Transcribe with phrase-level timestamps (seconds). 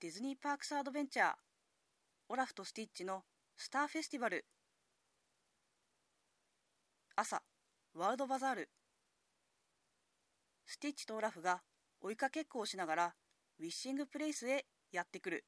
[0.00, 1.32] ディズニーパークスアドベンチャー
[2.28, 3.24] オラフとスティッチの
[3.56, 4.46] スターフェスティバル。
[7.16, 7.42] 朝
[7.94, 8.70] ワールドバザール。
[10.66, 11.62] スティッチとオラフが
[12.00, 13.14] 追いかけっこをしながら
[13.58, 15.44] ウィッシングプレイスへやってくる。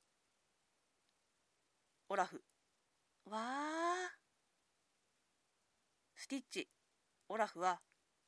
[2.08, 2.42] オラフ
[3.30, 3.40] わー。
[6.16, 6.68] スティッチ
[7.28, 7.78] オラフは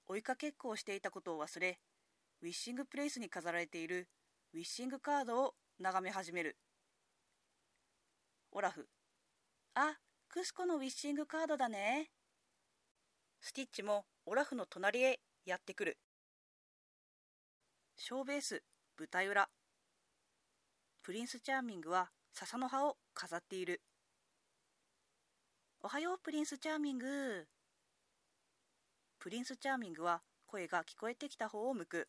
[0.07, 1.80] 追いかけっこをしていたことを忘れ
[2.43, 4.07] ウィッシングプレイスに飾られている
[4.54, 6.57] ウィッシングカードを眺め始める。
[8.53, 8.89] オラフ。
[9.75, 12.11] あクスコのウィッシングカードだね。
[13.41, 15.99] スティッチもオラフの隣へやってくる。
[17.96, 18.63] ショーベース
[18.96, 19.49] 舞台裏。
[21.03, 23.83] プリンスチャーミングは笹の葉を飾っている。
[25.80, 27.49] おはようプリンスチャーミング。
[29.19, 32.08] プリンスチャーミングは声が聞こえてきた方を向く。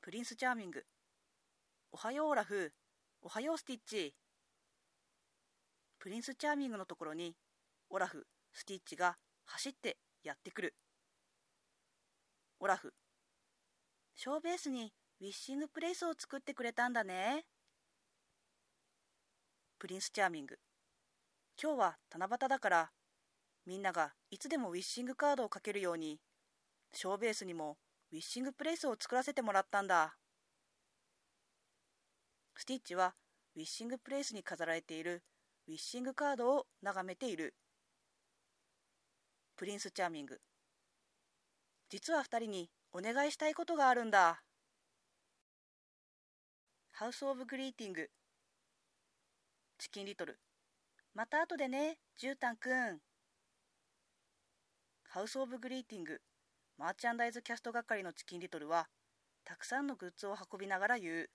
[0.00, 0.86] プリンスチャーミング。
[1.92, 2.72] おはようオラフ
[3.22, 4.14] おはようスティッチ。
[5.98, 7.34] プリンスチャーミングのところに
[7.88, 10.74] オラフスティッチが走ってやってくる。
[12.60, 12.92] オラフ
[14.14, 17.44] ショーベースにウィッシングプレイスを作ってくれたんだね。
[19.78, 20.58] プリンスチャーミング。
[21.60, 22.90] 今日は七夕だから
[23.64, 26.18] みんながいつでもウィッシングカードをかけるように
[26.92, 27.78] ショーベースにも
[28.12, 30.16] ウィッシングプレイスを作らせてもらったんだ。
[32.58, 33.14] スティッチは
[33.54, 35.22] ウィッシングプレイスに飾られている
[35.68, 37.54] ウィッシングカードを眺めている。
[39.56, 40.40] プリンスチャーミング。
[41.90, 44.42] 実は二人にお願いしたいことがあるんだ。
[46.92, 48.10] ハウス・オブ・グリーティング。
[49.78, 50.38] チキン・リトル。
[51.14, 52.98] また後でねじゅうたんくん。
[55.08, 56.20] ハウス・オブ・グリーティング。
[56.78, 58.88] マーチャンダイズキャスト係のチキン・リトルは
[59.44, 61.30] たくさんのグッズを運びながら言う。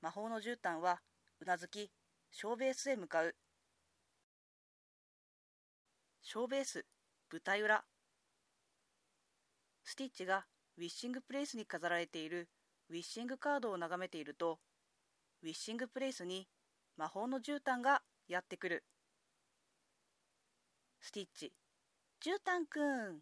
[0.00, 1.00] 魔法の絨毯は
[1.40, 1.90] うなずき
[2.30, 3.34] ショーベースへ向かう。
[6.22, 6.86] ショーベース
[7.32, 7.84] 舞台裏。
[9.84, 12.48] スティッチがウィッシングプレイスに飾られている。
[12.90, 14.60] ウィッシングカードを眺めていると
[15.42, 16.48] ウィッシングプレイスに
[16.96, 18.84] 魔法の絨毯がやってくる。
[21.00, 21.52] スティッチ
[22.24, 23.20] 絨毯くん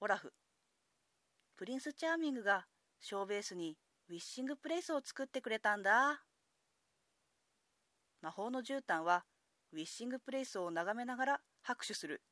[0.00, 0.32] オラフ。
[1.56, 2.66] プリンスチャーミングが
[3.00, 3.76] ショーベースに
[4.08, 6.22] ウィッシングプレイスを作ってくれたんだ。
[8.22, 9.24] 魔法の絨毯は
[9.72, 12.22] ウィッシングプレイスを眺めながら拍手する。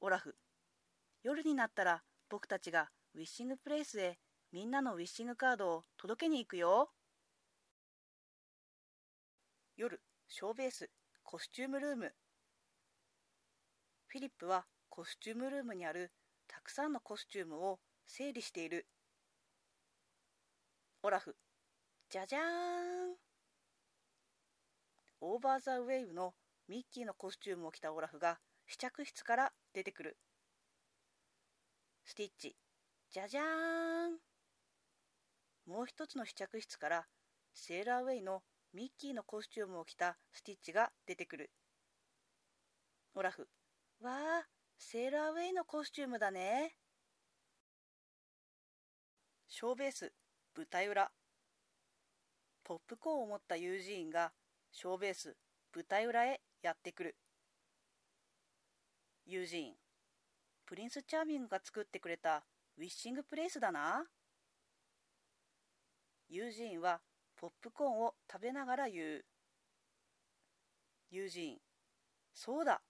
[0.00, 0.36] オラフ
[1.22, 4.18] 夜になったら僕たちがウィッシングプレイスへ
[4.50, 6.90] みんなのウィッシングカードを届けに行くよ。
[9.76, 10.88] 夜ショーベース
[11.22, 12.14] コスチュームルーム。
[14.06, 16.12] フィリップはコスチュームルームにある
[16.48, 18.86] たくさんのコスチュームを整理している。
[21.06, 21.36] オラフ。
[22.10, 23.14] じゃじゃーん。
[25.20, 26.34] オーバーザウェイブの
[26.66, 30.16] ミッキーのコスチュームを着たオラフが試着室から出てくる。
[32.04, 32.56] スティッチ。
[33.12, 33.44] じゃじゃー
[34.08, 34.18] ん。
[35.66, 37.06] もう一つの試着室から
[37.54, 41.52] セーラーウェイのミッキーのコスチュームを着たスティッチが出てくる。
[43.14, 43.46] オラフ。
[44.00, 44.46] わあ
[44.76, 46.74] セーラーウェイのコスチュームだね。
[49.46, 50.12] ショーベース。
[50.56, 51.10] 舞台裏。
[52.64, 54.32] ポップコーンを持ったユージーンが
[54.72, 55.36] ショーベース
[55.74, 57.16] 舞台裏へやってくる。
[59.26, 59.74] ユージーン
[60.64, 62.42] プリンスチャーミングが作ってくれた
[62.78, 64.06] ウィッシングプレイスだな。
[66.30, 67.00] ユージーンは
[67.36, 69.24] ポップコーンを食べながら言う。
[71.10, 71.56] ユージーン
[72.32, 72.80] そうだ。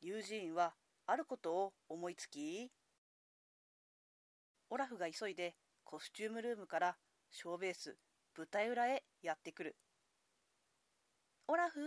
[0.00, 0.72] ユージーンは
[1.06, 2.70] あることを思いつき
[4.70, 5.54] オラフが急いで
[5.92, 6.96] コスチュームルームから
[7.30, 7.98] ショーベース
[8.34, 9.76] 舞台裏へやってくる。
[11.46, 11.80] オラフ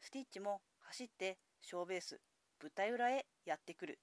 [0.00, 2.20] スティッチも走ってショーベース
[2.62, 3.98] 舞台裏へやってくる。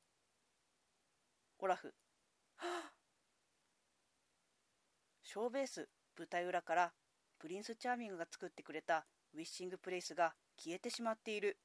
[1.59, 1.93] オラフ
[5.23, 5.87] ショーベース
[6.17, 6.91] 舞台裏から
[7.39, 11.57] プリンスチャーミングが作ってくれたウィッシングプレイスが消えてしまっている。